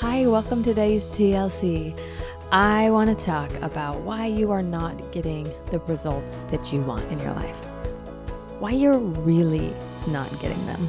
Hi, 0.00 0.26
welcome 0.26 0.62
to 0.62 0.70
today's 0.70 1.04
TLC. 1.04 1.94
I 2.50 2.88
want 2.88 3.10
to 3.10 3.24
talk 3.26 3.54
about 3.56 4.00
why 4.00 4.28
you 4.28 4.50
are 4.50 4.62
not 4.62 5.12
getting 5.12 5.52
the 5.66 5.78
results 5.80 6.42
that 6.48 6.72
you 6.72 6.80
want 6.80 7.04
in 7.12 7.18
your 7.18 7.34
life. 7.34 7.54
Why 8.60 8.70
you're 8.70 8.96
really 8.96 9.74
not 10.06 10.30
getting 10.40 10.64
them. 10.64 10.88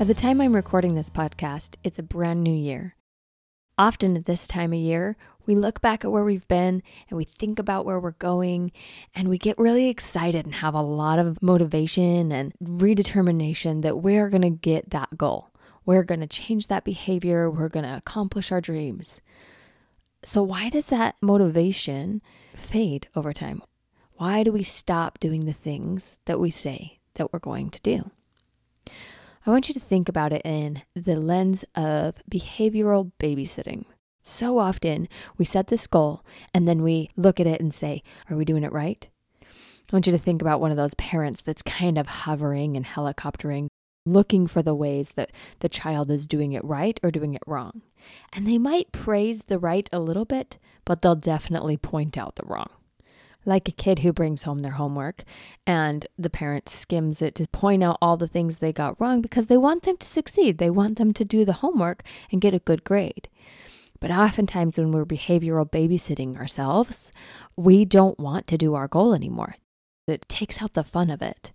At 0.00 0.08
the 0.08 0.14
time 0.14 0.40
I'm 0.40 0.52
recording 0.52 0.96
this 0.96 1.08
podcast, 1.08 1.76
it's 1.84 2.00
a 2.00 2.02
brand 2.02 2.42
new 2.42 2.52
year. 2.52 2.96
Often 3.78 4.16
at 4.16 4.24
this 4.24 4.48
time 4.48 4.72
of 4.72 4.80
year, 4.80 5.16
we 5.46 5.54
look 5.54 5.80
back 5.80 6.04
at 6.04 6.10
where 6.10 6.24
we've 6.24 6.48
been 6.48 6.82
and 7.08 7.16
we 7.16 7.22
think 7.22 7.60
about 7.60 7.86
where 7.86 8.00
we're 8.00 8.10
going 8.10 8.72
and 9.14 9.28
we 9.28 9.38
get 9.38 9.56
really 9.58 9.88
excited 9.88 10.44
and 10.44 10.56
have 10.56 10.74
a 10.74 10.82
lot 10.82 11.20
of 11.20 11.40
motivation 11.40 12.32
and 12.32 12.52
redetermination 12.60 13.82
that 13.82 13.98
we're 13.98 14.28
going 14.28 14.42
to 14.42 14.50
get 14.50 14.90
that 14.90 15.16
goal. 15.16 15.47
We're 15.88 16.04
going 16.04 16.20
to 16.20 16.26
change 16.26 16.66
that 16.66 16.84
behavior. 16.84 17.50
We're 17.50 17.70
going 17.70 17.86
to 17.86 17.96
accomplish 17.96 18.52
our 18.52 18.60
dreams. 18.60 19.22
So, 20.22 20.42
why 20.42 20.68
does 20.68 20.88
that 20.88 21.14
motivation 21.22 22.20
fade 22.54 23.08
over 23.16 23.32
time? 23.32 23.62
Why 24.16 24.42
do 24.42 24.52
we 24.52 24.62
stop 24.62 25.18
doing 25.18 25.46
the 25.46 25.54
things 25.54 26.18
that 26.26 26.38
we 26.38 26.50
say 26.50 26.98
that 27.14 27.32
we're 27.32 27.38
going 27.38 27.70
to 27.70 27.80
do? 27.80 28.10
I 29.46 29.50
want 29.50 29.68
you 29.68 29.72
to 29.72 29.80
think 29.80 30.10
about 30.10 30.30
it 30.30 30.42
in 30.44 30.82
the 30.94 31.16
lens 31.16 31.64
of 31.74 32.16
behavioral 32.30 33.12
babysitting. 33.18 33.86
So 34.20 34.58
often 34.58 35.08
we 35.38 35.46
set 35.46 35.68
this 35.68 35.86
goal 35.86 36.22
and 36.52 36.68
then 36.68 36.82
we 36.82 37.08
look 37.16 37.40
at 37.40 37.46
it 37.46 37.62
and 37.62 37.72
say, 37.72 38.02
Are 38.28 38.36
we 38.36 38.44
doing 38.44 38.62
it 38.62 38.72
right? 38.72 39.08
I 39.40 39.46
want 39.90 40.06
you 40.06 40.12
to 40.12 40.18
think 40.18 40.42
about 40.42 40.60
one 40.60 40.70
of 40.70 40.76
those 40.76 40.92
parents 40.92 41.40
that's 41.40 41.62
kind 41.62 41.96
of 41.96 42.06
hovering 42.06 42.76
and 42.76 42.84
helicoptering, 42.84 43.68
looking 44.12 44.46
for 44.46 44.62
the 44.62 44.74
ways 44.74 45.12
that 45.12 45.32
the 45.60 45.68
child 45.68 46.10
is 46.10 46.26
doing 46.26 46.52
it 46.52 46.64
right 46.64 46.98
or 47.02 47.10
doing 47.10 47.34
it 47.34 47.42
wrong. 47.46 47.82
And 48.32 48.46
they 48.46 48.58
might 48.58 48.92
praise 48.92 49.44
the 49.44 49.58
right 49.58 49.88
a 49.92 50.00
little 50.00 50.24
bit, 50.24 50.58
but 50.84 51.02
they'll 51.02 51.16
definitely 51.16 51.76
point 51.76 52.16
out 52.16 52.36
the 52.36 52.46
wrong 52.46 52.70
like 53.44 53.68
a 53.68 53.72
kid 53.72 54.00
who 54.00 54.12
brings 54.12 54.42
home 54.42 54.58
their 54.60 54.72
homework 54.72 55.24
and 55.66 56.06
the 56.18 56.30
parent 56.30 56.68
skims 56.68 57.22
it 57.22 57.34
to 57.34 57.46
point 57.48 57.82
out 57.82 57.98
all 58.00 58.16
the 58.16 58.28
things 58.28 58.58
they 58.58 58.72
got 58.72 59.00
wrong 59.00 59.20
because 59.20 59.46
they 59.46 59.56
want 59.56 59.84
them 59.84 59.96
to 59.96 60.06
succeed. 60.06 60.58
They 60.58 60.70
want 60.70 60.98
them 60.98 61.12
to 61.14 61.24
do 61.24 61.44
the 61.44 61.54
homework 61.54 62.02
and 62.30 62.40
get 62.40 62.54
a 62.54 62.58
good 62.58 62.84
grade. 62.84 63.28
But 64.00 64.10
oftentimes, 64.12 64.78
when 64.78 64.92
we're 64.92 65.04
behavioral 65.04 65.68
babysitting 65.68 66.36
ourselves, 66.36 67.10
we 67.56 67.84
don't 67.84 68.20
want 68.20 68.46
to 68.48 68.58
do 68.58 68.74
our 68.74 68.86
goal 68.86 69.12
anymore. 69.12 69.56
It 70.06 70.28
takes 70.28 70.62
out 70.62 70.74
the 70.74 70.84
fun 70.84 71.10
of 71.10 71.20
it. 71.20 71.52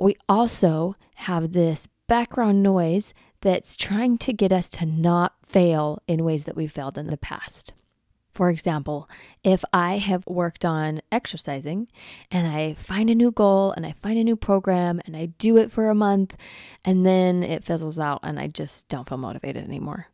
We 0.00 0.16
also 0.30 0.96
have 1.16 1.52
this 1.52 1.86
background 2.06 2.62
noise 2.62 3.12
that's 3.42 3.76
trying 3.76 4.16
to 4.18 4.32
get 4.32 4.50
us 4.50 4.70
to 4.70 4.86
not 4.86 5.34
fail 5.44 6.02
in 6.08 6.24
ways 6.24 6.44
that 6.44 6.56
we've 6.56 6.72
failed 6.72 6.96
in 6.96 7.08
the 7.08 7.18
past. 7.18 7.74
For 8.32 8.48
example, 8.48 9.10
if 9.44 9.62
I 9.74 9.98
have 9.98 10.26
worked 10.26 10.64
on 10.64 11.02
exercising 11.12 11.88
and 12.30 12.46
I 12.46 12.72
find 12.74 13.10
a 13.10 13.14
new 13.14 13.30
goal 13.30 13.72
and 13.72 13.84
I 13.84 13.92
find 13.92 14.18
a 14.18 14.24
new 14.24 14.36
program 14.36 15.02
and 15.04 15.14
I 15.14 15.26
do 15.26 15.58
it 15.58 15.70
for 15.70 15.90
a 15.90 15.94
month 15.94 16.34
and 16.82 17.04
then 17.04 17.42
it 17.42 17.62
fizzles 17.62 17.98
out 17.98 18.20
and 18.22 18.40
I 18.40 18.46
just 18.46 18.88
don't 18.88 19.06
feel 19.06 19.18
motivated 19.18 19.64
anymore. 19.64 20.06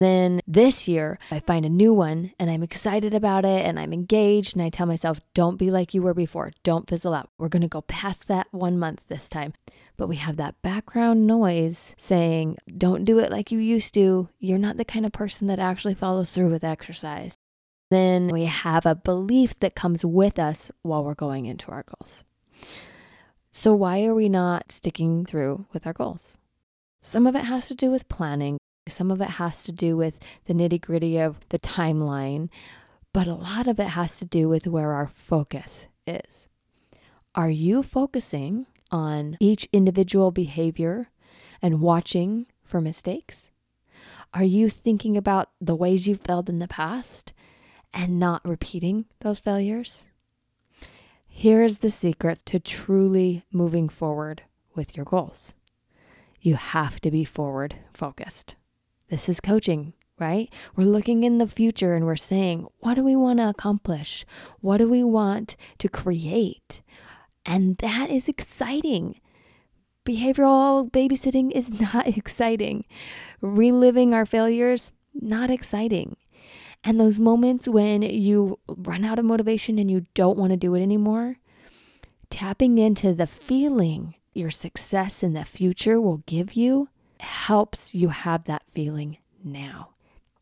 Then 0.00 0.40
this 0.46 0.88
year, 0.88 1.18
I 1.30 1.40
find 1.40 1.64
a 1.64 1.70
new 1.70 1.92
one 1.92 2.32
and 2.38 2.50
I'm 2.50 2.62
excited 2.62 3.14
about 3.14 3.44
it 3.44 3.66
and 3.66 3.78
I'm 3.78 3.92
engaged. 3.92 4.54
And 4.54 4.62
I 4.62 4.70
tell 4.70 4.86
myself, 4.86 5.20
don't 5.34 5.58
be 5.58 5.70
like 5.70 5.94
you 5.94 6.02
were 6.02 6.14
before. 6.14 6.52
Don't 6.62 6.88
fizzle 6.88 7.14
out. 7.14 7.30
We're 7.38 7.48
going 7.48 7.62
to 7.62 7.68
go 7.68 7.82
past 7.82 8.28
that 8.28 8.48
one 8.50 8.78
month 8.78 9.06
this 9.08 9.28
time. 9.28 9.52
But 9.96 10.08
we 10.08 10.16
have 10.16 10.36
that 10.38 10.62
background 10.62 11.26
noise 11.26 11.94
saying, 11.98 12.56
don't 12.78 13.04
do 13.04 13.18
it 13.18 13.30
like 13.30 13.52
you 13.52 13.58
used 13.58 13.92
to. 13.94 14.30
You're 14.38 14.58
not 14.58 14.78
the 14.78 14.84
kind 14.84 15.04
of 15.04 15.12
person 15.12 15.46
that 15.48 15.58
actually 15.58 15.94
follows 15.94 16.32
through 16.32 16.50
with 16.50 16.64
exercise. 16.64 17.34
Then 17.90 18.28
we 18.28 18.44
have 18.44 18.86
a 18.86 18.94
belief 18.94 19.58
that 19.60 19.74
comes 19.74 20.04
with 20.04 20.38
us 20.38 20.70
while 20.82 21.04
we're 21.04 21.14
going 21.14 21.46
into 21.46 21.70
our 21.70 21.84
goals. 21.84 22.24
So, 23.50 23.74
why 23.74 24.04
are 24.04 24.14
we 24.14 24.28
not 24.28 24.70
sticking 24.70 25.26
through 25.26 25.66
with 25.72 25.86
our 25.86 25.92
goals? 25.92 26.38
Some 27.02 27.26
of 27.26 27.34
it 27.34 27.44
has 27.44 27.66
to 27.66 27.74
do 27.74 27.90
with 27.90 28.08
planning, 28.08 28.58
some 28.88 29.10
of 29.10 29.20
it 29.20 29.30
has 29.30 29.62
to 29.64 29.72
do 29.72 29.96
with 29.96 30.18
the 30.46 30.54
nitty 30.54 30.80
gritty 30.80 31.18
of 31.18 31.48
the 31.48 31.58
timeline, 31.58 32.48
but 33.12 33.26
a 33.26 33.34
lot 33.34 33.66
of 33.66 33.78
it 33.78 33.88
has 33.88 34.18
to 34.18 34.24
do 34.24 34.48
with 34.48 34.66
where 34.66 34.92
our 34.92 35.08
focus 35.08 35.86
is. 36.06 36.46
Are 37.34 37.50
you 37.50 37.82
focusing 37.82 38.66
on 38.90 39.36
each 39.40 39.68
individual 39.72 40.30
behavior 40.30 41.10
and 41.62 41.80
watching 41.80 42.46
for 42.62 42.80
mistakes? 42.80 43.50
Are 44.32 44.44
you 44.44 44.68
thinking 44.68 45.16
about 45.16 45.50
the 45.60 45.74
ways 45.74 46.06
you 46.06 46.14
failed 46.14 46.48
in 46.48 46.58
the 46.58 46.68
past 46.68 47.32
and 47.92 48.18
not 48.18 48.46
repeating 48.46 49.06
those 49.20 49.40
failures? 49.40 50.06
Here's 51.28 51.78
the 51.78 51.90
secret 51.90 52.42
to 52.46 52.60
truly 52.60 53.44
moving 53.52 53.88
forward 53.88 54.42
with 54.74 54.96
your 54.96 55.04
goals 55.04 55.54
you 56.42 56.54
have 56.54 57.00
to 57.00 57.10
be 57.10 57.24
forward 57.24 57.76
focused. 57.92 58.54
This 59.10 59.28
is 59.28 59.40
coaching, 59.40 59.92
right? 60.20 60.52
We're 60.76 60.84
looking 60.84 61.24
in 61.24 61.38
the 61.38 61.48
future 61.48 61.94
and 61.94 62.06
we're 62.06 62.14
saying, 62.14 62.68
what 62.78 62.94
do 62.94 63.02
we 63.02 63.16
want 63.16 63.40
to 63.40 63.48
accomplish? 63.48 64.24
What 64.60 64.76
do 64.76 64.88
we 64.88 65.02
want 65.02 65.56
to 65.78 65.88
create? 65.88 66.80
And 67.44 67.76
that 67.78 68.08
is 68.08 68.28
exciting. 68.28 69.20
Behavioral 70.06 70.90
babysitting 70.90 71.50
is 71.50 71.80
not 71.80 72.06
exciting. 72.06 72.84
Reliving 73.40 74.14
our 74.14 74.24
failures, 74.24 74.92
not 75.12 75.50
exciting. 75.50 76.16
And 76.84 76.98
those 76.98 77.18
moments 77.18 77.68
when 77.68 78.02
you 78.02 78.58
run 78.68 79.04
out 79.04 79.18
of 79.18 79.24
motivation 79.24 79.78
and 79.78 79.90
you 79.90 80.06
don't 80.14 80.38
want 80.38 80.52
to 80.52 80.56
do 80.56 80.74
it 80.74 80.82
anymore, 80.82 81.38
tapping 82.30 82.78
into 82.78 83.12
the 83.12 83.26
feeling 83.26 84.14
your 84.32 84.50
success 84.50 85.22
in 85.24 85.32
the 85.32 85.44
future 85.44 86.00
will 86.00 86.18
give 86.26 86.54
you 86.54 86.88
helps 87.20 87.94
you 87.94 88.08
have 88.08 88.44
that 88.44 88.62
feeling 88.68 89.18
now. 89.42 89.90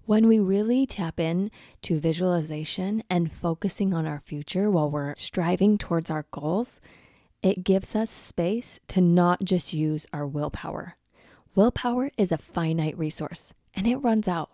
When 0.04 0.26
we 0.26 0.38
really 0.38 0.86
tap 0.86 1.20
in 1.20 1.50
to 1.82 2.00
visualization 2.00 3.02
and 3.10 3.30
focusing 3.30 3.92
on 3.92 4.06
our 4.06 4.20
future 4.20 4.70
while 4.70 4.90
we're 4.90 5.14
striving 5.16 5.76
towards 5.76 6.08
our 6.08 6.24
goals, 6.30 6.80
it 7.42 7.62
gives 7.62 7.94
us 7.94 8.10
space 8.10 8.80
to 8.88 9.00
not 9.00 9.44
just 9.44 9.72
use 9.74 10.06
our 10.12 10.26
willpower. 10.26 10.96
Willpower 11.54 12.10
is 12.16 12.32
a 12.32 12.38
finite 12.38 12.96
resource 12.96 13.52
and 13.74 13.86
it 13.86 13.96
runs 13.96 14.26
out. 14.26 14.50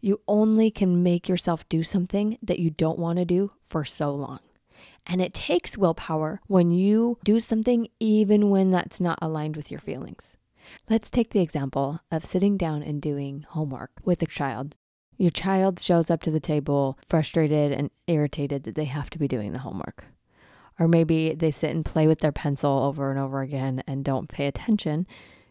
You 0.00 0.20
only 0.28 0.70
can 0.70 1.02
make 1.02 1.28
yourself 1.28 1.68
do 1.68 1.82
something 1.82 2.36
that 2.42 2.58
you 2.58 2.70
don't 2.70 2.98
want 2.98 3.18
to 3.18 3.24
do 3.24 3.52
for 3.60 3.84
so 3.84 4.14
long. 4.14 4.40
And 5.06 5.20
it 5.20 5.34
takes 5.34 5.78
willpower 5.78 6.40
when 6.48 6.70
you 6.70 7.18
do 7.24 7.40
something 7.40 7.88
even 7.98 8.50
when 8.50 8.70
that's 8.70 9.00
not 9.00 9.18
aligned 9.22 9.56
with 9.56 9.70
your 9.70 9.80
feelings. 9.80 10.36
Let's 10.88 11.10
take 11.10 11.30
the 11.30 11.40
example 11.40 12.00
of 12.10 12.24
sitting 12.24 12.56
down 12.56 12.82
and 12.82 13.00
doing 13.00 13.46
homework 13.50 13.92
with 14.04 14.22
a 14.22 14.26
child. 14.26 14.76
Your 15.18 15.30
child 15.30 15.78
shows 15.78 16.10
up 16.10 16.22
to 16.22 16.30
the 16.30 16.40
table 16.40 16.98
frustrated 17.06 17.72
and 17.72 17.90
irritated 18.06 18.64
that 18.64 18.74
they 18.74 18.86
have 18.86 19.10
to 19.10 19.18
be 19.18 19.28
doing 19.28 19.52
the 19.52 19.60
homework. 19.60 20.04
Or 20.78 20.88
maybe 20.88 21.34
they 21.34 21.50
sit 21.50 21.70
and 21.70 21.84
play 21.84 22.06
with 22.06 22.20
their 22.20 22.32
pencil 22.32 22.70
over 22.70 23.10
and 23.10 23.20
over 23.20 23.40
again 23.40 23.82
and 23.86 24.04
don't 24.04 24.28
pay 24.28 24.46
attention 24.46 25.06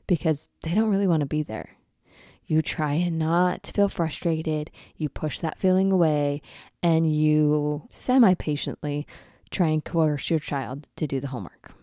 because 0.07 0.49
they 0.63 0.73
don't 0.73 0.89
really 0.89 1.07
want 1.07 1.21
to 1.21 1.27
be 1.27 1.43
there. 1.43 1.77
You 2.45 2.61
try 2.61 2.93
and 2.93 3.17
not 3.17 3.71
feel 3.73 3.87
frustrated. 3.87 4.71
You 4.97 5.07
push 5.07 5.39
that 5.39 5.59
feeling 5.59 5.91
away 5.91 6.41
and 6.83 7.09
you 7.09 7.83
semi 7.89 8.33
patiently 8.33 9.07
try 9.51 9.67
and 9.67 9.85
coerce 9.85 10.29
your 10.29 10.39
child 10.39 10.89
to 10.95 11.07
do 11.07 11.19
the 11.19 11.27
homework. 11.27 11.73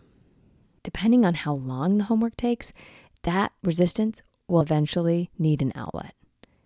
Depending 0.83 1.25
on 1.25 1.35
how 1.35 1.55
long 1.55 1.99
the 1.99 2.05
homework 2.05 2.37
takes, 2.37 2.73
that 3.23 3.53
resistance 3.63 4.23
will 4.47 4.61
eventually 4.61 5.31
need 5.39 5.63
an 5.63 5.73
outlet 5.75 6.15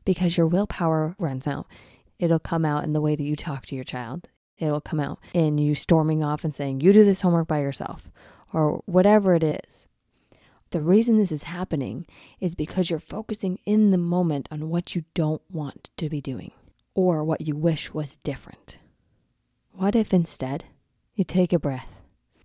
because 0.05 0.37
your 0.37 0.47
willpower 0.47 1.15
runs 1.19 1.47
out. 1.47 1.67
It'll 2.19 2.39
come 2.39 2.65
out 2.65 2.85
in 2.85 2.93
the 2.93 3.01
way 3.01 3.17
that 3.17 3.23
you 3.23 3.37
talk 3.37 3.67
to 3.67 3.75
your 3.75 3.85
child. 3.85 4.29
It'll 4.59 4.81
come 4.81 5.01
out 5.01 5.19
in 5.33 5.59
you 5.59 5.75
storming 5.75 6.23
off 6.23 6.45
and 6.45 6.55
saying, 6.55 6.81
You 6.81 6.93
do 6.93 7.05
this 7.05 7.23
homework 7.23 7.49
by 7.49 7.61
yourself, 7.61 8.11
or 8.53 8.83
whatever 8.87 9.35
it 9.35 9.43
is. 9.43 9.87
The 10.71 10.81
reason 10.81 11.19
this 11.19 11.33
is 11.33 11.43
happening 11.43 12.07
is 12.41 12.55
because 12.55 12.89
you're 12.89 13.01
focusing 13.01 13.59
in 13.67 13.91
the 13.91 13.99
moment 13.99 14.49
on 14.51 14.71
what 14.71 14.95
you 14.95 15.05
don't 15.15 15.43
want 15.51 15.91
to 15.99 16.09
be 16.09 16.21
doing 16.21 16.53
or 16.95 17.25
what 17.25 17.43
you 17.43 17.57
wish 17.57 17.93
was 17.93 18.17
different. 18.19 18.79
What 19.73 19.97
if 19.97 20.15
instead 20.15 20.65
you 21.15 21.25
take 21.25 21.53
a 21.53 21.59
breath? 21.59 21.89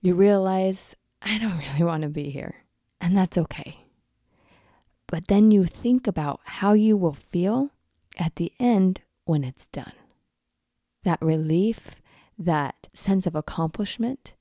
You 0.01 0.15
realize, 0.15 0.95
I 1.21 1.38
don't 1.38 1.57
really 1.74 1.83
want 1.83 2.04
to 2.04 2.09
be 2.09 2.30
here, 2.30 2.65
and 3.00 3.15
that's 3.15 3.38
okay. 3.38 3.87
But 5.07 5.27
then 5.27 5.51
you 5.51 5.65
think 5.65 6.06
about 6.06 6.42
how 6.44 6.74
you 6.74 6.98
will 6.98 7.13
feel 7.13 7.71
at 8.18 8.36
the 8.36 8.51
end 8.59 9.01
when 9.25 9.44
it's 9.44 9.68
done. 9.68 9.94
That 11.04 11.21
relief, 11.21 11.95
that 12.38 12.89
sense 12.94 13.25
of 13.25 13.36
accomplishment, 13.36 14.33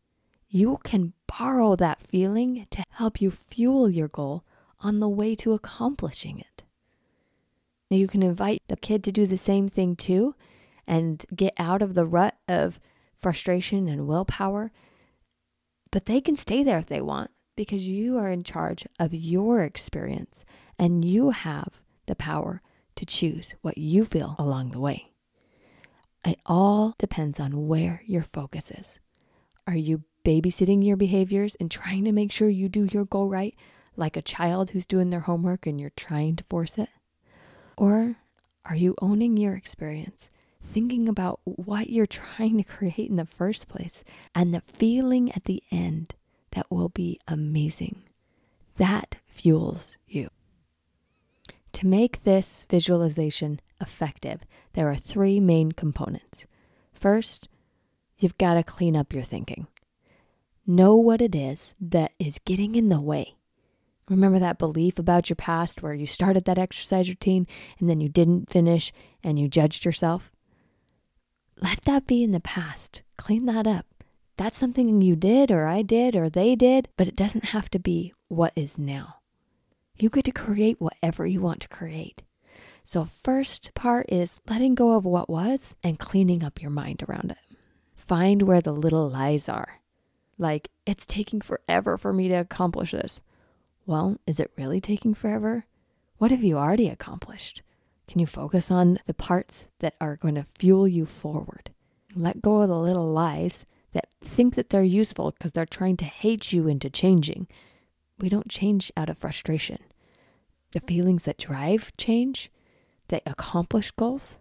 you 0.48 0.78
can 0.82 1.12
borrow 1.26 1.76
that 1.76 2.00
feeling 2.00 2.66
to 2.70 2.84
help 2.90 3.20
you 3.20 3.30
fuel 3.30 3.88
your 3.88 4.08
goal 4.08 4.44
on 4.80 5.00
the 5.00 5.08
way 5.08 5.34
to 5.36 5.52
accomplishing 5.52 6.40
it. 6.40 6.64
You 7.88 8.08
can 8.08 8.22
invite 8.22 8.62
the 8.66 8.76
kid 8.76 9.04
to 9.04 9.12
do 9.12 9.26
the 9.26 9.38
same 9.38 9.68
thing 9.68 9.94
too 9.94 10.34
and 10.86 11.24
get 11.34 11.54
out 11.58 11.82
of 11.82 11.94
the 11.94 12.04
rut 12.04 12.36
of 12.48 12.80
frustration 13.16 13.88
and 13.88 14.08
willpower. 14.08 14.72
But 15.92 16.06
they 16.06 16.20
can 16.20 16.36
stay 16.36 16.64
there 16.64 16.78
if 16.78 16.86
they 16.86 17.00
want 17.00 17.30
because 17.56 17.86
you 17.86 18.16
are 18.18 18.30
in 18.30 18.44
charge 18.44 18.86
of 18.98 19.14
your 19.14 19.62
experience 19.62 20.44
and 20.78 21.04
you 21.04 21.30
have 21.30 21.80
the 22.06 22.14
power 22.14 22.62
to 22.94 23.06
choose 23.06 23.54
what 23.62 23.78
you 23.78 24.04
feel 24.04 24.36
along 24.38 24.70
the 24.70 24.80
way. 24.80 25.10
It 26.24 26.38
all 26.44 26.94
depends 26.98 27.40
on 27.40 27.68
where 27.68 28.02
your 28.06 28.22
focus 28.22 28.70
is. 28.70 28.98
Are 29.66 29.76
you 29.76 30.04
babysitting 30.24 30.84
your 30.84 30.96
behaviors 30.96 31.56
and 31.60 31.70
trying 31.70 32.04
to 32.04 32.12
make 32.12 32.32
sure 32.32 32.48
you 32.48 32.68
do 32.68 32.88
your 32.90 33.04
goal 33.04 33.28
right, 33.28 33.54
like 33.96 34.16
a 34.16 34.22
child 34.22 34.70
who's 34.70 34.86
doing 34.86 35.10
their 35.10 35.20
homework 35.20 35.66
and 35.66 35.80
you're 35.80 35.90
trying 35.90 36.36
to 36.36 36.44
force 36.44 36.78
it? 36.78 36.88
Or 37.76 38.16
are 38.64 38.76
you 38.76 38.94
owning 39.00 39.36
your 39.36 39.54
experience, 39.54 40.28
thinking 40.60 41.08
about 41.08 41.40
what 41.44 41.90
you're 41.90 42.06
trying 42.06 42.56
to 42.56 42.64
create 42.64 43.08
in 43.08 43.16
the 43.16 43.24
first 43.24 43.68
place, 43.68 44.02
and 44.34 44.52
the 44.52 44.62
feeling 44.62 45.30
at 45.32 45.44
the 45.44 45.62
end 45.70 46.14
that 46.52 46.70
will 46.70 46.88
be 46.88 47.20
amazing? 47.28 48.02
That 48.76 49.16
fuels 49.26 49.96
you. 50.06 50.30
To 51.74 51.86
make 51.86 52.22
this 52.22 52.66
visualization 52.70 53.60
effective, 53.80 54.40
there 54.72 54.88
are 54.88 54.96
three 54.96 55.40
main 55.40 55.72
components. 55.72 56.46
First, 56.94 57.48
you've 58.18 58.38
got 58.38 58.54
to 58.54 58.62
clean 58.62 58.96
up 58.96 59.12
your 59.12 59.22
thinking. 59.22 59.66
Know 60.66 60.96
what 60.96 61.20
it 61.20 61.34
is 61.34 61.74
that 61.80 62.12
is 62.18 62.40
getting 62.44 62.74
in 62.74 62.88
the 62.88 63.00
way. 63.00 63.36
Remember 64.08 64.38
that 64.38 64.58
belief 64.58 64.98
about 64.98 65.28
your 65.28 65.36
past 65.36 65.82
where 65.82 65.94
you 65.94 66.06
started 66.06 66.44
that 66.44 66.58
exercise 66.58 67.08
routine 67.08 67.46
and 67.78 67.90
then 67.90 68.00
you 68.00 68.08
didn't 68.08 68.50
finish 68.50 68.92
and 69.22 69.38
you 69.38 69.48
judged 69.48 69.84
yourself? 69.84 70.32
Let 71.60 71.82
that 71.82 72.06
be 72.06 72.22
in 72.22 72.32
the 72.32 72.40
past. 72.40 73.02
Clean 73.16 73.46
that 73.46 73.66
up. 73.66 73.95
That's 74.36 74.56
something 74.56 75.00
you 75.00 75.16
did, 75.16 75.50
or 75.50 75.66
I 75.66 75.82
did, 75.82 76.14
or 76.14 76.28
they 76.28 76.54
did, 76.56 76.88
but 76.96 77.08
it 77.08 77.16
doesn't 77.16 77.46
have 77.46 77.70
to 77.70 77.78
be 77.78 78.12
what 78.28 78.52
is 78.54 78.76
now. 78.76 79.16
You 79.98 80.10
get 80.10 80.24
to 80.26 80.32
create 80.32 80.80
whatever 80.80 81.26
you 81.26 81.40
want 81.40 81.60
to 81.62 81.68
create. 81.68 82.22
So, 82.84 83.04
first 83.04 83.72
part 83.74 84.06
is 84.12 84.40
letting 84.48 84.74
go 84.74 84.92
of 84.92 85.04
what 85.04 85.30
was 85.30 85.74
and 85.82 85.98
cleaning 85.98 86.44
up 86.44 86.60
your 86.60 86.70
mind 86.70 87.02
around 87.02 87.30
it. 87.32 87.56
Find 87.96 88.42
where 88.42 88.60
the 88.60 88.72
little 88.72 89.08
lies 89.08 89.48
are. 89.48 89.80
Like, 90.38 90.70
it's 90.84 91.06
taking 91.06 91.40
forever 91.40 91.96
for 91.96 92.12
me 92.12 92.28
to 92.28 92.34
accomplish 92.34 92.92
this. 92.92 93.22
Well, 93.86 94.18
is 94.26 94.38
it 94.38 94.52
really 94.56 94.80
taking 94.80 95.14
forever? 95.14 95.64
What 96.18 96.30
have 96.30 96.44
you 96.44 96.58
already 96.58 96.88
accomplished? 96.88 97.62
Can 98.06 98.20
you 98.20 98.26
focus 98.26 98.70
on 98.70 98.98
the 99.06 99.14
parts 99.14 99.64
that 99.80 99.94
are 100.00 100.16
going 100.16 100.34
to 100.34 100.46
fuel 100.58 100.86
you 100.86 101.06
forward? 101.06 101.70
Let 102.14 102.42
go 102.42 102.60
of 102.60 102.68
the 102.68 102.78
little 102.78 103.10
lies 103.10 103.64
that 103.96 104.08
think 104.22 104.54
that 104.56 104.68
they're 104.68 104.82
useful 104.82 105.30
because 105.30 105.52
they're 105.52 105.64
trying 105.64 105.96
to 105.96 106.04
hate 106.04 106.52
you 106.52 106.68
into 106.68 106.90
changing. 106.90 107.48
We 108.18 108.28
don't 108.28 108.50
change 108.50 108.92
out 108.94 109.08
of 109.08 109.16
frustration. 109.16 109.78
The 110.72 110.80
feelings 110.80 111.24
that 111.24 111.38
drive 111.38 111.92
change 111.96 112.50
that 113.08 113.22
accomplish 113.24 113.90
goals 113.92 114.36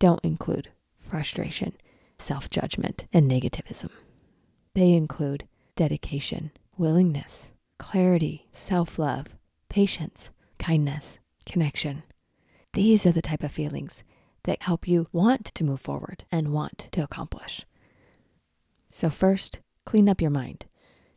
don't 0.00 0.24
include 0.24 0.70
frustration, 0.98 1.74
self 2.18 2.50
judgment, 2.50 3.06
and 3.12 3.30
negativism. 3.30 3.90
They 4.74 4.90
include 4.90 5.46
dedication, 5.76 6.50
willingness, 6.76 7.50
clarity, 7.78 8.48
self 8.50 8.98
love, 8.98 9.28
patience, 9.68 10.30
kindness, 10.58 11.20
connection. 11.46 12.02
These 12.72 13.06
are 13.06 13.12
the 13.12 13.22
type 13.22 13.44
of 13.44 13.52
feelings 13.52 14.02
that 14.42 14.62
help 14.62 14.88
you 14.88 15.06
want 15.12 15.54
to 15.54 15.62
move 15.62 15.80
forward 15.80 16.24
and 16.32 16.52
want 16.52 16.88
to 16.90 17.04
accomplish. 17.04 17.64
So, 18.94 19.08
first, 19.08 19.60
clean 19.86 20.06
up 20.06 20.20
your 20.20 20.30
mind. 20.30 20.66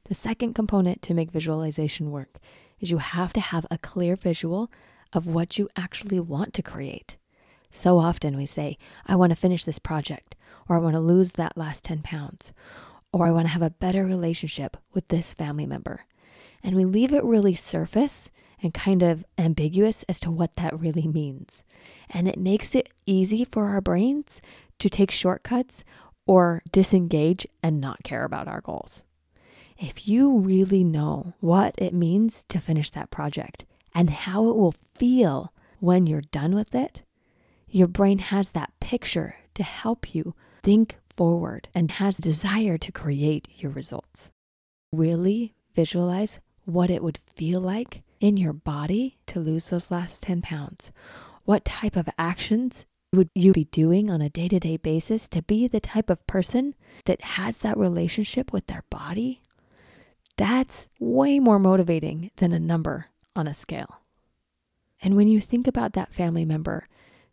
The 0.06 0.16
second 0.16 0.54
component 0.54 1.02
to 1.02 1.14
make 1.14 1.30
visualization 1.30 2.10
work 2.10 2.38
is 2.80 2.90
you 2.90 3.00
have 3.00 3.34
to 3.34 3.42
have 3.42 3.66
a 3.70 3.78
clear 3.78 4.16
visual 4.16 4.72
of 5.12 5.28
what 5.28 5.58
you 5.58 5.68
actually 5.76 6.22
want 6.22 6.54
to 6.54 6.64
create. 6.64 7.18
So 7.72 8.00
often 8.00 8.38
we 8.38 8.46
say, 8.46 8.78
I 9.06 9.18
want 9.18 9.32
to 9.32 9.36
finish 9.36 9.66
this 9.66 9.80
project, 9.80 10.36
or 10.70 10.78
I 10.78 10.80
want 10.80 10.94
to 10.96 11.02
lose 11.02 11.34
that 11.34 11.58
last 11.58 11.84
10 11.84 12.02
pounds, 12.02 12.54
or 13.12 13.28
I 13.28 13.32
want 13.32 13.48
to 13.48 13.52
have 13.52 13.62
a 13.62 13.70
better 13.70 14.06
relationship 14.06 14.78
with 14.94 15.10
this 15.10 15.34
family 15.34 15.66
member. 15.66 16.06
And 16.64 16.78
we 16.78 16.86
leave 16.86 17.12
it 17.12 17.26
really 17.26 17.56
surface 17.56 18.32
and 18.64 18.74
kind 18.74 19.04
of 19.04 19.26
ambiguous 19.38 20.04
as 20.08 20.22
to 20.22 20.32
what 20.32 20.56
that 20.56 20.80
really 20.80 21.08
means. 21.08 21.62
And 22.10 22.30
it 22.30 22.40
makes 22.40 22.74
it 22.74 22.90
easy 23.06 23.44
for 23.44 23.66
our 23.66 23.82
brains 23.82 24.42
to 24.80 24.90
take 24.90 25.12
shortcuts 25.12 25.84
or 26.28 26.62
disengage 26.72 27.48
and 27.62 27.80
not 27.80 28.04
care 28.04 28.24
about 28.24 28.48
our 28.48 28.62
goals. 28.62 29.04
If 29.78 30.08
you 30.08 30.38
really 30.38 30.84
know 30.84 31.34
what 31.40 31.76
it 31.78 31.94
means 31.94 32.46
to 32.50 32.60
finish 32.60 32.90
that 32.92 33.12
project, 33.12 33.66
and 33.94 34.10
how 34.10 34.50
it 34.50 34.56
will 34.56 34.76
feel 34.94 35.54
when 35.80 36.06
you're 36.06 36.22
done 36.22 36.54
with 36.54 36.76
it, 36.76 37.02
your 37.68 37.88
brain 37.88 38.20
has 38.20 38.52
that 38.52 38.74
picture 38.80 39.38
to 39.54 39.64
help 39.64 40.14
you 40.14 40.36
think 40.62 40.98
forward 41.10 41.70
and 41.74 41.92
has 41.92 42.18
desire 42.18 42.78
to 42.78 42.92
create 42.92 43.48
your 43.56 43.72
results. 43.72 44.30
Really 44.92 45.54
visualize 45.74 46.40
what 46.66 46.90
it 46.90 47.04
would 47.04 47.20
feel 47.36 47.62
like 47.62 48.04
in 48.20 48.38
your 48.38 48.54
body 48.54 49.18
to 49.28 49.40
lose 49.40 49.70
those 49.70 49.92
last 49.92 50.24
10 50.24 50.42
pounds. 50.42 50.92
What 51.46 51.64
type 51.64 51.96
of 51.96 52.10
actions 52.18 52.86
would 53.16 53.30
you 53.34 53.52
be 53.52 53.66
doing 53.66 54.10
on 54.10 54.22
a 54.22 54.30
day 54.30 54.48
to 54.48 54.60
day 54.60 54.78
basis 54.78 55.28
to 55.30 55.42
be 55.42 55.68
the 55.68 55.80
type 55.80 56.10
of 56.10 56.26
person 56.28 56.76
that 57.06 57.22
has 57.22 57.60
that 57.60 57.78
relationship 57.78 58.52
with 58.52 58.68
their 58.68 58.84
body? 58.90 59.42
That's 60.38 60.90
way 61.00 61.40
more 61.40 61.60
motivating 61.60 62.32
than 62.38 62.52
a 62.52 62.60
number 62.60 63.08
on 63.36 63.48
a 63.48 63.54
scale. 63.54 64.02
And 65.02 65.16
when 65.16 65.28
you 65.28 65.40
think 65.40 65.68
about 65.68 65.94
that 65.94 66.14
family 66.14 66.46
member, 66.46 66.88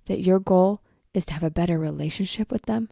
that 0.06 0.20
your 0.20 0.38
goal 0.38 0.80
is 1.14 1.26
to 1.26 1.32
have 1.32 1.42
a 1.42 1.50
better 1.50 1.78
relationship 1.78 2.50
with 2.50 2.62
them, 2.62 2.90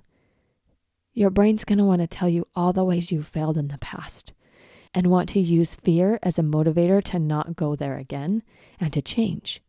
your 1.12 1.30
brain's 1.30 1.64
going 1.64 1.78
to 1.78 1.84
want 1.84 2.00
to 2.00 2.06
tell 2.06 2.28
you 2.28 2.46
all 2.54 2.72
the 2.72 2.84
ways 2.84 3.10
you 3.10 3.22
failed 3.22 3.58
in 3.58 3.68
the 3.68 3.78
past 3.78 4.32
and 4.94 5.08
want 5.08 5.28
to 5.30 5.40
use 5.40 5.74
fear 5.74 6.18
as 6.22 6.38
a 6.38 6.42
motivator 6.42 7.02
to 7.02 7.18
not 7.18 7.56
go 7.56 7.76
there 7.76 7.96
again 7.96 8.42
and 8.78 8.92
to 8.92 9.02
change. 9.02 9.62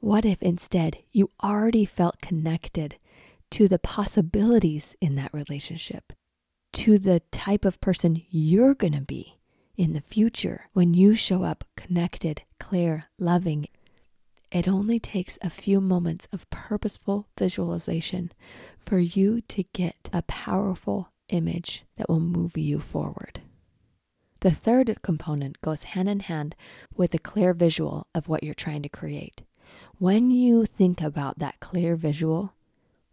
What 0.00 0.24
if 0.24 0.42
instead 0.42 0.98
you 1.12 1.30
already 1.42 1.84
felt 1.84 2.20
connected 2.20 2.96
to 3.50 3.68
the 3.68 3.78
possibilities 3.78 4.94
in 5.00 5.14
that 5.16 5.32
relationship, 5.32 6.12
to 6.74 6.98
the 6.98 7.20
type 7.30 7.64
of 7.64 7.80
person 7.80 8.22
you're 8.30 8.74
going 8.74 8.92
to 8.92 9.00
be? 9.00 9.36
in 9.76 9.92
the 9.92 10.00
future 10.00 10.68
when 10.72 10.94
you 10.94 11.14
show 11.14 11.42
up 11.42 11.64
connected, 11.76 12.42
clear, 12.58 13.04
loving. 13.18 13.66
It 14.50 14.68
only 14.68 14.98
takes 14.98 15.38
a 15.42 15.50
few 15.50 15.80
moments 15.80 16.28
of 16.32 16.48
purposeful 16.50 17.28
visualization 17.38 18.32
for 18.78 18.98
you 18.98 19.42
to 19.42 19.64
get 19.72 20.08
a 20.12 20.22
powerful 20.22 21.12
image 21.28 21.84
that 21.96 22.08
will 22.08 22.20
move 22.20 22.56
you 22.56 22.80
forward. 22.80 23.42
The 24.40 24.50
third 24.50 24.94
component 25.02 25.60
goes 25.60 25.82
hand 25.82 26.08
in 26.08 26.20
hand 26.20 26.54
with 26.94 27.12
a 27.14 27.18
clear 27.18 27.52
visual 27.52 28.06
of 28.14 28.28
what 28.28 28.44
you're 28.44 28.54
trying 28.54 28.82
to 28.82 28.88
create. 28.88 29.42
When 29.98 30.30
you 30.30 30.66
think 30.66 31.00
about 31.00 31.38
that 31.38 31.58
clear 31.58 31.96
visual, 31.96 32.52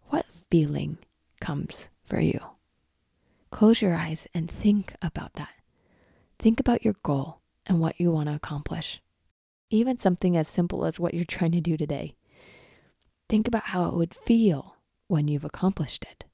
what 0.09 0.25
feeling 0.51 0.97
comes 1.39 1.87
for 2.03 2.19
you? 2.19 2.41
Close 3.51 3.81
your 3.81 3.95
eyes 3.95 4.27
and 4.33 4.51
think 4.51 4.93
about 5.01 5.35
that. 5.35 5.51
Think 6.39 6.59
about 6.59 6.83
your 6.83 6.95
goal 7.01 7.39
and 7.65 7.79
what 7.79 8.01
you 8.01 8.11
want 8.11 8.27
to 8.27 8.35
accomplish. 8.35 9.01
Even 9.69 9.95
something 9.95 10.35
as 10.35 10.49
simple 10.49 10.83
as 10.83 10.99
what 10.99 11.13
you're 11.13 11.23
trying 11.23 11.53
to 11.53 11.61
do 11.61 11.77
today. 11.77 12.17
Think 13.29 13.47
about 13.47 13.67
how 13.67 13.85
it 13.85 13.93
would 13.93 14.13
feel 14.13 14.75
when 15.07 15.29
you've 15.29 15.45
accomplished 15.45 16.03
it. 16.11 16.25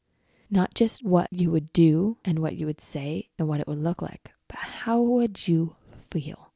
Not 0.49 0.73
just 0.73 1.05
what 1.05 1.31
you 1.31 1.51
would 1.51 1.71
do 1.73 2.17
and 2.25 2.39
what 2.39 2.55
you 2.55 2.65
would 2.65 2.81
say 2.81 3.29
and 3.37 3.47
what 3.47 3.59
it 3.59 3.67
would 3.67 3.83
look 3.83 4.01
like, 4.01 4.31
but 4.47 4.57
how 4.57 4.99
would 4.99 5.47
you 5.47 5.75
feel? 6.09 6.53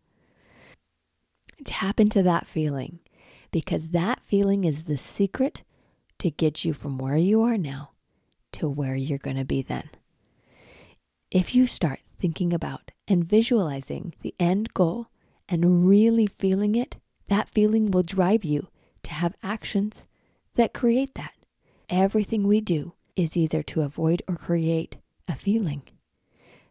Tap 1.63 2.00
into 2.00 2.23
that 2.23 2.47
feeling 2.47 2.97
because 3.53 3.89
that 3.89 4.19
feeling 4.25 4.65
is 4.65 4.83
the 4.83 4.98
secret 4.98 5.62
to 6.17 6.31
get 6.31 6.65
you 6.65 6.74
from 6.74 6.98
where 6.98 7.15
you 7.15 7.43
are 7.43 7.57
now 7.57 7.91
to 8.51 8.67
where 8.67 8.95
you're 8.95 9.19
going 9.19 9.38
to 9.38 9.45
be 9.45 9.62
then. 9.62 9.89
If 11.29 11.53
you 11.53 11.67
start 11.67 12.00
thinking 12.19 12.51
about 12.51 12.91
and 13.07 13.24
visualizing 13.24 14.15
the 14.22 14.33
end 14.39 14.74
goal 14.74 15.07
and 15.48 15.88
really 15.88 16.25
feeling 16.25 16.74
it, 16.75 16.98
that 17.27 17.48
feeling 17.48 17.91
will 17.91 18.01
drive 18.01 18.43
you 18.43 18.69
to 19.03 19.12
have 19.12 19.36
actions 19.43 20.05
that 20.55 20.74
create 20.74 21.13
that. 21.13 21.33
Everything 21.89 22.48
we 22.48 22.60
do 22.60 22.93
is 23.15 23.38
either 23.38 23.62
to 23.63 23.81
avoid 23.81 24.24
or 24.27 24.36
create 24.36 24.98
a 25.27 25.36
feeling. 25.36 25.83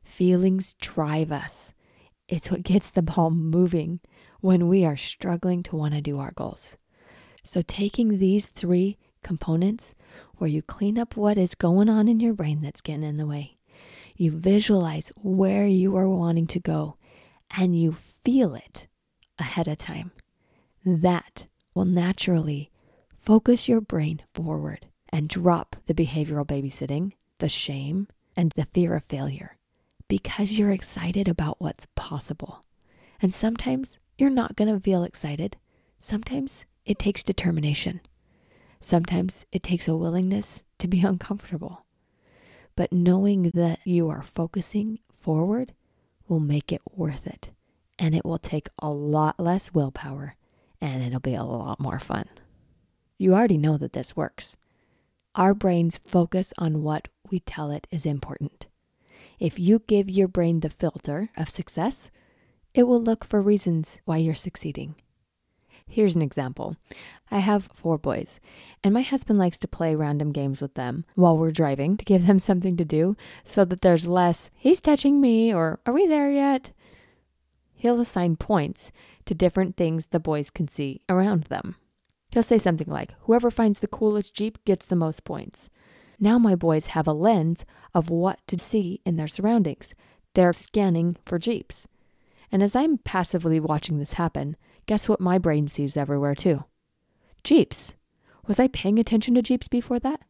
Feelings 0.03 0.75
drive 0.81 1.31
us. 1.31 1.73
It's 2.29 2.51
what 2.51 2.65
gets 2.65 2.91
the 2.91 3.03
ball 3.03 3.31
moving 3.31 4.01
when 4.43 4.69
we 4.69 4.85
are 4.85 4.97
struggling 4.97 5.63
to 5.63 5.77
want 5.77 5.95
to 5.95 6.03
do 6.03 6.19
our 6.19 6.33
goals. 6.33 6.77
So, 7.43 7.63
taking 7.63 8.19
these 8.19 8.47
three 8.47 8.99
components 9.23 9.95
where 10.37 10.51
you 10.51 10.61
clean 10.61 10.99
up 10.99 11.17
what 11.17 11.39
is 11.39 11.55
going 11.55 11.89
on 11.89 12.09
in 12.09 12.21
your 12.21 12.35
brain 12.35 12.61
that's 12.61 12.83
getting 12.83 13.05
in 13.05 13.17
the 13.17 13.27
way, 13.27 13.57
you 14.17 14.31
visualize 14.31 15.11
where 15.17 15.67
you 15.67 15.97
are 15.97 16.09
wanting 16.09 16.47
to 16.49 16.61
go, 16.61 16.97
and 17.57 17.81
you 17.81 17.93
feel 17.93 18.55
it 18.55 18.87
ahead 19.39 19.69
of 19.69 19.79
time, 19.79 20.11
that 20.85 21.47
will 21.73 21.87
naturally 21.87 22.71
focus 23.17 23.69
your 23.69 23.81
brain 23.81 24.23
forward 24.35 24.87
and 25.09 25.29
drop 25.29 25.77
the 25.87 25.95
behavioral 25.95 26.47
babysitting, 26.47 27.13
the 27.39 27.49
shame, 27.49 28.09
and 28.37 28.53
the 28.53 28.67
fear 28.67 28.95
of 28.95 29.05
failure 29.05 29.57
because 30.13 30.53
you're 30.53 30.71
excited 30.71 31.27
about 31.27 31.59
what's 31.59 31.87
possible. 31.95 32.67
And 33.23 33.33
sometimes 33.33 33.99
you're 34.19 34.31
not 34.31 34.57
going 34.57 34.73
to 34.73 34.81
feel 34.81 35.05
excited. 35.05 35.57
Sometimes 35.99 36.67
it 36.85 36.99
takes 36.99 37.23
determination. 37.23 38.01
Sometimes 38.81 39.47
it 39.53 39.63
takes 39.63 39.89
a 39.89 39.97
willingness 39.97 40.63
to 40.79 40.89
be 40.89 41.01
uncomfortable. 41.05 41.85
But 42.75 42.93
knowing 42.93 43.51
that 43.55 43.81
you 43.85 44.09
are 44.09 44.23
focusing 44.23 44.99
forward 45.15 45.73
will 46.29 46.41
make 46.41 46.73
it 46.73 46.83
worth 46.91 47.27
it. 47.27 47.51
And 47.99 48.15
it 48.15 48.25
will 48.25 48.39
take 48.39 48.69
a 48.79 48.91
lot 48.91 49.39
less 49.39 49.73
willpower 49.73 50.37
and 50.81 51.03
it'll 51.03 51.21
be 51.21 51.35
a 51.35 51.45
lot 51.45 51.79
more 51.79 52.01
fun. 52.01 52.29
You 53.19 53.35
already 53.35 53.59
know 53.59 53.79
that 53.79 53.93
this 53.93 54.17
works. 54.17 54.57
Our 55.37 55.55
brains 55.55 56.01
focus 56.05 56.53
on 56.59 56.83
what 56.83 57.09
we 57.31 57.39
tell 57.41 57.71
it 57.71 57.87
is 57.91 58.05
important. 58.05 58.67
If 59.39 59.59
you 59.59 59.79
give 59.87 60.11
your 60.11 60.29
brain 60.29 60.61
the 60.61 60.71
filter 60.71 61.31
of 61.37 61.49
success, 61.49 62.11
it 62.75 62.85
will 62.85 63.03
look 63.03 63.25
for 63.25 63.43
reasons 63.43 63.99
why 64.05 64.17
you're 64.17 64.35
succeeding. 64.35 64.95
Here's 65.87 66.17
an 66.17 66.23
example. 66.23 66.77
I 67.31 67.41
have 67.41 67.69
four 67.75 67.99
boys, 67.99 68.41
and 68.83 68.95
my 68.95 69.03
husband 69.03 69.39
likes 69.39 69.59
to 69.59 69.69
play 69.69 69.95
random 69.95 70.33
games 70.33 70.63
with 70.63 70.75
them 70.75 71.05
while 71.15 71.37
we're 71.37 71.51
driving 71.51 71.97
to 71.99 72.05
give 72.05 72.27
them 72.27 72.39
something 72.41 72.77
to 72.79 72.85
do 72.85 73.17
so 73.45 73.65
that 73.67 73.83
there's 73.83 74.07
less, 74.07 74.51
he's 74.55 74.81
touching 74.81 75.21
me, 75.21 75.53
or 75.53 75.81
are 75.85 75.93
we 75.93 76.07
there 76.07 76.31
yet? 76.31 76.71
He'll 77.75 78.01
assign 78.01 78.37
points 78.37 78.93
to 79.27 79.35
different 79.35 79.77
things 79.77 80.07
the 80.07 80.21
boys 80.21 80.51
can 80.51 80.69
see 80.69 81.03
around 81.09 81.45
them. 81.45 81.77
He'll 82.33 82.43
say 82.43 82.59
something 82.59 82.89
like, 82.89 83.13
Whoever 83.23 83.51
finds 83.51 83.81
the 83.81 83.87
coolest 83.87 84.35
Jeep 84.35 84.65
gets 84.65 84.87
the 84.87 84.97
most 84.97 85.25
points. 85.25 85.69
Now 86.19 86.39
my 86.39 86.55
boys 86.55 86.87
have 86.89 87.07
a 87.07 87.13
lens 87.13 87.67
of 87.93 88.09
what 88.09 88.39
to 88.47 88.59
see 88.59 89.01
in 89.05 89.17
their 89.17 89.29
surroundings. 89.29 89.95
They're 90.35 90.53
scanning 90.53 91.17
for 91.27 91.39
Jeeps. 91.39 91.87
And 92.53 92.63
as 92.63 92.77
I'm 92.77 92.99
passively 92.99 93.59
watching 93.59 93.99
this 93.99 94.13
happen, 94.13 94.57
guess 94.85 95.09
what 95.09 95.21
my 95.21 95.39
brain 95.39 95.69
sees 95.69 95.97
everywhere 95.97 96.35
too? 96.35 96.65
Jeeps. 97.43 97.95
Was 98.47 98.61
I 98.61 98.69
paying 98.69 98.99
attention 98.99 99.35
to 99.35 99.43
Jeeps 99.43 99.69
before 99.69 99.99
that? 100.01 100.21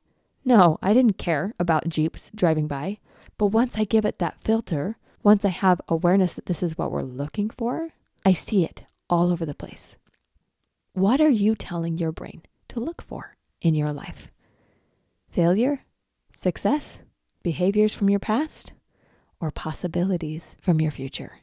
No, 0.44 0.78
I 0.80 0.92
didn't 0.92 1.18
care 1.18 1.54
about 1.58 1.88
Jeeps 1.88 2.30
driving 2.32 2.68
by. 2.68 2.98
But 3.38 3.46
once 3.46 3.76
I 3.76 3.84
give 3.84 4.04
it 4.04 4.18
that 4.20 4.42
filter, 4.42 4.98
once 5.22 5.44
I 5.44 5.48
have 5.48 5.80
awareness 5.88 6.34
that 6.34 6.46
this 6.46 6.62
is 6.62 6.78
what 6.78 6.92
we're 6.92 7.02
looking 7.02 7.50
for, 7.50 7.90
I 8.24 8.32
see 8.32 8.64
it 8.64 8.84
all 9.10 9.32
over 9.32 9.44
the 9.44 9.54
place. 9.54 9.96
What 10.92 11.20
are 11.20 11.30
you 11.30 11.54
telling 11.56 11.98
your 11.98 12.12
brain 12.12 12.42
to 12.68 12.80
look 12.80 13.02
for 13.02 13.36
in 13.60 13.74
your 13.74 13.92
life? 13.92 14.30
Failure? 15.28 15.84
Success? 16.34 17.00
Behaviors 17.42 17.94
from 17.94 18.10
your 18.10 18.20
past? 18.20 18.72
Or 19.40 19.50
possibilities 19.50 20.56
from 20.60 20.80
your 20.80 20.92
future? 20.92 21.40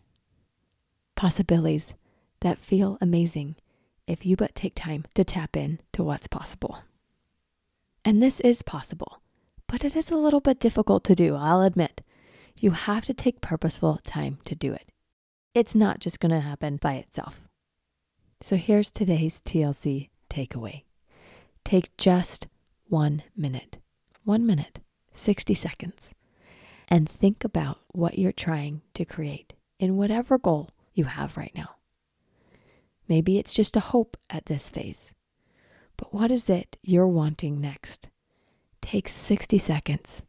Possibilities 1.20 1.96
that 2.40 2.58
feel 2.58 2.98
amazing 3.02 3.58
if 4.08 4.26
you 4.26 4.38
but 4.38 4.56
take 4.56 4.74
time 4.74 5.04
to 5.16 5.26
tap 5.26 5.58
in 5.58 5.82
to 5.92 6.02
what's 6.02 6.30
possible. 6.30 6.80
And 8.06 8.24
this 8.24 8.40
is 8.40 8.62
possible, 8.62 9.20
but 9.68 9.84
it 9.84 9.98
is 9.98 10.10
a 10.10 10.16
little 10.16 10.40
bit 10.40 10.62
difficult 10.62 11.04
to 11.04 11.16
do, 11.16 11.36
I'll 11.36 11.62
admit. 11.62 12.00
You 12.58 12.72
have 12.72 13.04
to 13.04 13.14
take 13.14 13.42
purposeful 13.42 14.00
time 14.06 14.38
to 14.46 14.56
do 14.56 14.72
it. 14.72 14.94
It's 15.54 15.76
not 15.76 16.00
just 16.00 16.22
going 16.22 16.32
to 16.32 16.40
happen 16.40 16.78
by 16.78 16.94
itself. 16.94 17.50
So 18.42 18.56
here's 18.56 18.90
today's 18.90 19.42
TLC 19.42 20.08
takeaway 20.30 20.84
take 21.66 21.98
just 21.98 22.48
one 22.88 23.24
minute, 23.36 23.80
one 24.24 24.46
minute, 24.46 24.80
60 25.12 25.54
seconds, 25.54 26.14
and 26.88 27.10
think 27.10 27.44
about 27.44 27.80
what 27.90 28.18
you're 28.18 28.32
trying 28.32 28.84
to 28.94 29.04
create 29.04 29.56
in 29.82 29.98
whatever 29.98 30.38
goal 30.38 30.70
you 31.00 31.06
have 31.06 31.38
right 31.38 31.54
now. 31.56 31.78
Maybe 33.08 33.40
it's 33.40 33.56
just 33.56 33.76
a 33.76 33.80
hope 33.80 34.18
at 34.30 34.46
this 34.46 34.70
phase. 34.70 35.16
But 35.98 36.14
what 36.14 36.30
is 36.30 36.50
it 36.50 36.78
you're 36.84 37.08
wanting 37.08 37.60
next? 37.60 38.10
Take 38.82 39.10
60 39.10 39.58
seconds 39.58 40.22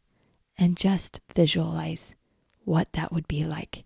and 0.57 0.77
just 0.77 1.21
visualize 1.35 2.15
what 2.65 2.93
that 2.95 3.13
would 3.13 3.29
be 3.29 3.45
like. 3.45 3.85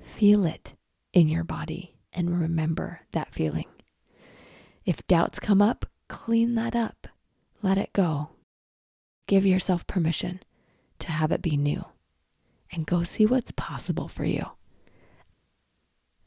Feel 0.00 0.44
it 0.44 0.74
in 1.12 1.28
your 1.28 1.44
body 1.44 1.96
and 2.12 2.40
remember 2.40 3.00
that 3.12 3.34
feeling. 3.34 3.66
If 4.84 5.06
doubts 5.06 5.40
come 5.40 5.62
up, 5.62 5.86
clean 6.08 6.54
that 6.56 6.76
up. 6.76 7.08
Let 7.62 7.78
it 7.78 7.92
go. 7.92 8.30
Give 9.26 9.46
yourself 9.46 9.86
permission 9.86 10.40
to 10.98 11.10
have 11.10 11.32
it 11.32 11.42
be 11.42 11.56
new 11.56 11.84
and 12.72 12.86
go 12.86 13.02
see 13.04 13.26
what's 13.26 13.52
possible 13.52 14.08
for 14.08 14.24
you. 14.24 14.44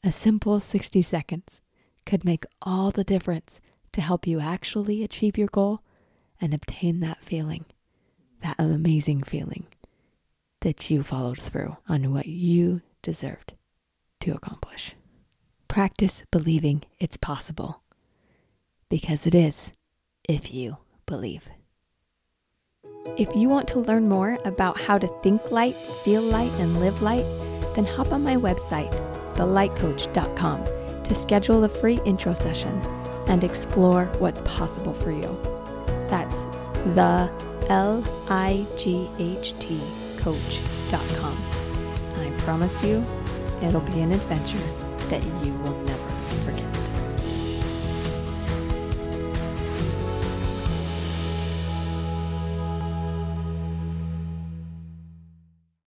A 0.03 0.12
simple 0.12 0.60
60 0.60 1.01
seconds 1.01 1.62
could 2.05 2.25
make 2.25 2.45
all 2.62 2.91
the 2.91 3.03
difference 3.05 3.62
to 3.93 4.01
help 4.01 4.27
you 4.27 4.39
actually 4.39 5.03
achieve 5.03 5.38
your 5.38 5.48
goal 5.48 5.81
and 6.41 6.53
obtain 6.53 7.00
that 7.00 7.24
feeling, 7.24 7.65
that 8.41 8.55
amazing 8.60 9.24
feeling 9.24 9.67
that 10.62 10.89
you 10.89 11.03
followed 11.03 11.39
through 11.39 11.77
on 11.88 12.13
what 12.13 12.25
you 12.25 12.81
deserved 13.01 13.53
to 14.19 14.31
accomplish. 14.31 14.93
Practice 15.67 16.24
believing 16.31 16.83
it's 17.00 17.17
possible 17.17 17.81
because 18.89 19.25
it 19.25 19.33
is 19.33 19.72
if 20.27 20.53
you 20.53 20.77
believe. 21.05 21.50
If 23.17 23.36
you 23.36 23.50
want 23.50 23.67
to 23.69 23.79
learn 23.79 24.07
more 24.10 24.38
about 24.45 24.79
how 24.79 24.98
to 24.98 25.07
think 25.22 25.51
light, 25.51 25.75
feel 26.03 26.22
light, 26.22 26.51
and 26.60 26.79
live 26.79 27.01
light, 27.01 27.25
then 27.75 27.86
hop 27.86 28.12
on 28.12 28.24
my 28.24 28.36
website, 28.36 28.91
thelightcoach.com, 29.35 30.65
to 31.03 31.15
schedule 31.15 31.63
a 31.63 31.69
free 31.69 31.99
intro 32.05 32.33
session 32.33 32.79
and 33.27 33.43
explore 33.43 34.05
what's 34.19 34.41
possible 34.43 34.93
for 34.93 35.11
you. 35.11 35.37
That's 36.09 36.43
the 36.95 37.29
L 37.69 38.03
I 38.29 38.65
G 38.77 39.09
H 39.19 39.53
T 39.59 39.81
coach.com. 40.17 41.37
I 42.17 42.31
promise 42.39 42.83
you, 42.83 43.03
it'll 43.61 43.81
be 43.81 44.01
an 44.01 44.11
adventure 44.11 44.57
that 45.09 45.23
you 45.45 45.53
will 45.59 45.77
never 45.83 45.92